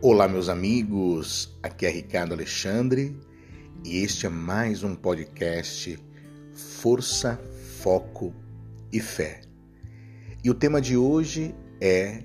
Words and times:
Olá, 0.00 0.28
meus 0.28 0.48
amigos. 0.48 1.58
Aqui 1.60 1.84
é 1.84 1.90
Ricardo 1.90 2.32
Alexandre 2.32 3.18
e 3.84 3.96
este 3.96 4.26
é 4.26 4.28
mais 4.28 4.84
um 4.84 4.94
podcast 4.94 5.98
Força, 6.54 7.36
Foco 7.82 8.32
e 8.92 9.00
Fé. 9.00 9.40
E 10.44 10.50
o 10.50 10.54
tema 10.54 10.80
de 10.80 10.96
hoje 10.96 11.52
é 11.80 12.22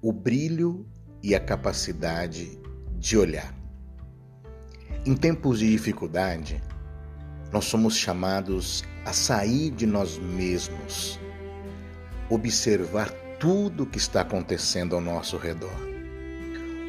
o 0.00 0.12
brilho 0.12 0.86
e 1.20 1.34
a 1.34 1.40
capacidade 1.40 2.60
de 2.96 3.18
olhar. 3.18 3.52
Em 5.04 5.16
tempos 5.16 5.58
de 5.58 5.68
dificuldade, 5.72 6.62
nós 7.52 7.64
somos 7.64 7.96
chamados 7.96 8.84
a 9.04 9.12
sair 9.12 9.72
de 9.72 9.84
nós 9.84 10.16
mesmos, 10.16 11.18
observar 12.30 13.10
tudo 13.40 13.82
o 13.82 13.86
que 13.86 13.98
está 13.98 14.20
acontecendo 14.20 14.94
ao 14.94 15.00
nosso 15.00 15.36
redor 15.36 15.93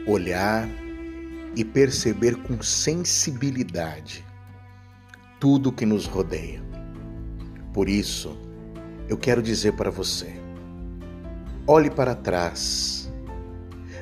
olhar 0.07 0.67
e 1.55 1.63
perceber 1.63 2.35
com 2.43 2.61
sensibilidade 2.61 4.25
tudo 5.39 5.71
que 5.71 5.85
nos 5.85 6.05
rodeia. 6.05 6.63
Por 7.73 7.89
isso, 7.89 8.37
eu 9.09 9.17
quero 9.17 9.41
dizer 9.41 9.73
para 9.73 9.89
você: 9.89 10.33
olhe 11.67 11.89
para 11.89 12.15
trás, 12.15 13.11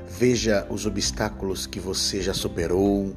veja 0.07 0.67
os 0.69 0.85
obstáculos 0.85 1.65
que 1.65 1.79
você 1.79 2.21
já 2.21 2.33
superou, 2.33 3.15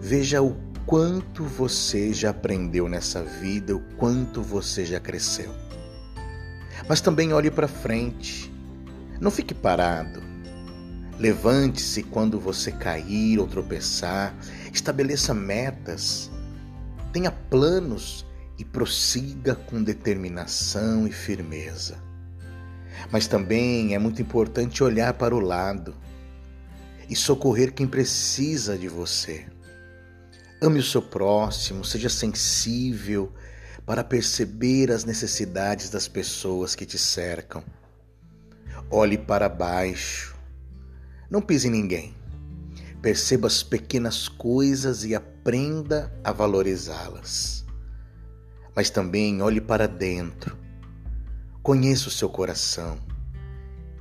veja 0.00 0.42
o 0.42 0.56
quanto 0.84 1.44
você 1.44 2.12
já 2.12 2.30
aprendeu 2.30 2.88
nessa 2.88 3.22
vida, 3.22 3.74
o 3.74 3.80
quanto 3.96 4.42
você 4.42 4.84
já 4.84 5.00
cresceu. 5.00 5.50
Mas 6.88 7.00
também 7.00 7.32
olhe 7.32 7.50
para 7.50 7.68
frente, 7.68 8.52
não 9.20 9.30
fique 9.30 9.54
parado 9.54 10.31
Levante-se 11.18 12.02
quando 12.02 12.40
você 12.40 12.72
cair 12.72 13.38
ou 13.38 13.46
tropeçar. 13.46 14.34
Estabeleça 14.72 15.34
metas. 15.34 16.30
Tenha 17.12 17.30
planos 17.30 18.26
e 18.58 18.64
prossiga 18.64 19.54
com 19.54 19.82
determinação 19.82 21.06
e 21.06 21.12
firmeza. 21.12 21.98
Mas 23.10 23.26
também 23.26 23.94
é 23.94 23.98
muito 23.98 24.22
importante 24.22 24.82
olhar 24.82 25.14
para 25.14 25.34
o 25.34 25.40
lado 25.40 25.94
e 27.08 27.16
socorrer 27.16 27.72
quem 27.72 27.86
precisa 27.86 28.78
de 28.78 28.88
você. 28.88 29.46
Ame 30.60 30.78
o 30.78 30.82
seu 30.82 31.02
próximo, 31.02 31.84
seja 31.84 32.08
sensível 32.08 33.32
para 33.84 34.04
perceber 34.04 34.90
as 34.90 35.04
necessidades 35.04 35.90
das 35.90 36.06
pessoas 36.06 36.74
que 36.74 36.86
te 36.86 36.98
cercam. 36.98 37.64
Olhe 38.88 39.18
para 39.18 39.48
baixo 39.48 40.31
não 41.32 41.40
pise 41.40 41.66
em 41.66 41.70
ninguém. 41.70 42.14
Perceba 43.00 43.46
as 43.46 43.62
pequenas 43.62 44.28
coisas 44.28 45.02
e 45.02 45.14
aprenda 45.14 46.12
a 46.22 46.30
valorizá-las. 46.30 47.64
Mas 48.76 48.90
também 48.90 49.40
olhe 49.40 49.58
para 49.58 49.88
dentro. 49.88 50.58
Conheça 51.62 52.08
o 52.08 52.10
seu 52.10 52.28
coração. 52.28 52.98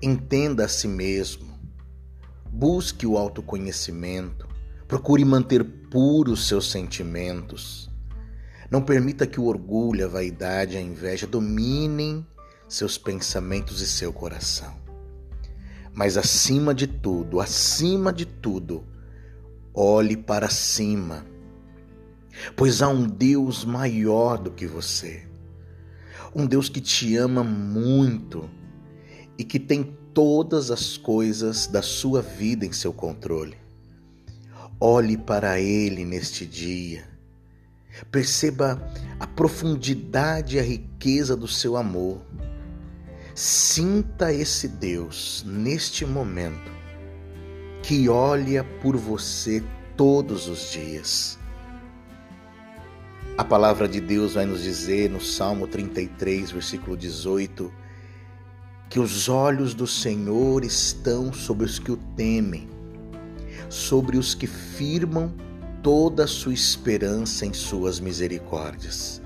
Entenda 0.01 0.65
a 0.65 0.67
si 0.67 0.89
mesmo. 0.89 1.57
Busque 2.51 3.07
o 3.07 3.17
autoconhecimento. 3.17 4.45
Procure 4.85 5.23
manter 5.23 5.63
puros 5.63 6.49
seus 6.49 6.69
sentimentos. 6.69 7.89
Não 8.69 8.81
permita 8.81 9.25
que 9.25 9.39
o 9.39 9.45
orgulho, 9.45 10.03
a 10.03 10.09
vaidade 10.09 10.73
e 10.73 10.77
a 10.77 10.81
inveja 10.81 11.25
dominem 11.25 12.27
seus 12.67 12.97
pensamentos 12.97 13.79
e 13.79 13.87
seu 13.87 14.11
coração. 14.11 14.90
Mas 15.93 16.17
acima 16.17 16.73
de 16.73 16.87
tudo, 16.87 17.39
acima 17.39 18.13
de 18.13 18.25
tudo, 18.25 18.83
olhe 19.73 20.15
para 20.15 20.49
cima, 20.49 21.25
pois 22.55 22.81
há 22.81 22.87
um 22.87 23.05
Deus 23.05 23.65
maior 23.65 24.37
do 24.37 24.51
que 24.51 24.65
você. 24.65 25.27
Um 26.33 26.45
Deus 26.45 26.69
que 26.69 26.79
te 26.79 27.17
ama 27.17 27.43
muito 27.43 28.49
e 29.37 29.43
que 29.43 29.59
tem 29.59 29.97
todas 30.13 30.71
as 30.71 30.95
coisas 30.97 31.67
da 31.67 31.81
sua 31.81 32.21
vida 32.21 32.65
em 32.65 32.71
seu 32.71 32.93
controle. 32.93 33.57
Olhe 34.79 35.17
para 35.17 35.59
Ele 35.59 36.05
neste 36.05 36.45
dia. 36.45 37.03
Perceba 38.09 38.81
a 39.19 39.27
profundidade 39.27 40.55
e 40.55 40.59
a 40.59 40.63
riqueza 40.63 41.35
do 41.35 41.47
seu 41.47 41.75
amor. 41.75 42.21
Sinta 43.33 44.33
esse 44.33 44.67
Deus 44.67 45.43
neste 45.47 46.05
momento 46.05 46.69
que 47.81 48.09
olha 48.09 48.63
por 48.81 48.97
você 48.97 49.63
todos 49.95 50.47
os 50.49 50.71
dias. 50.71 51.39
A 53.37 53.45
palavra 53.45 53.87
de 53.87 54.01
Deus 54.01 54.33
vai 54.33 54.45
nos 54.45 54.61
dizer 54.61 55.09
no 55.09 55.21
Salmo 55.21 55.65
33, 55.65 56.51
versículo 56.51 56.97
18, 56.97 57.71
que 58.89 58.99
os 58.99 59.29
olhos 59.29 59.73
do 59.73 59.87
Senhor 59.87 60.65
estão 60.65 61.31
sobre 61.31 61.65
os 61.65 61.79
que 61.79 61.91
o 61.91 61.97
temem, 62.17 62.67
sobre 63.69 64.17
os 64.17 64.35
que 64.35 64.45
firmam 64.45 65.33
toda 65.81 66.25
a 66.25 66.27
sua 66.27 66.53
esperança 66.53 67.45
em 67.45 67.53
suas 67.53 67.99
misericórdias. 68.01 69.20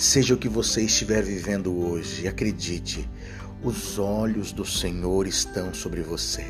Seja 0.00 0.32
o 0.32 0.38
que 0.38 0.48
você 0.48 0.84
estiver 0.84 1.22
vivendo 1.22 1.76
hoje, 1.76 2.26
acredite, 2.26 3.06
os 3.62 3.98
olhos 3.98 4.50
do 4.50 4.64
Senhor 4.64 5.26
estão 5.26 5.74
sobre 5.74 6.00
você. 6.00 6.46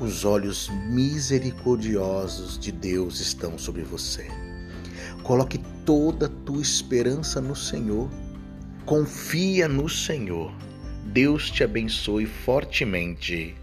Os 0.00 0.24
olhos 0.24 0.70
misericordiosos 0.88 2.58
de 2.58 2.72
Deus 2.72 3.20
estão 3.20 3.58
sobre 3.58 3.82
você. 3.82 4.28
Coloque 5.22 5.58
toda 5.84 6.24
a 6.24 6.30
tua 6.46 6.62
esperança 6.62 7.38
no 7.38 7.54
Senhor. 7.54 8.08
Confia 8.86 9.68
no 9.68 9.86
Senhor. 9.86 10.50
Deus 11.04 11.50
te 11.50 11.62
abençoe 11.62 12.24
fortemente. 12.24 13.54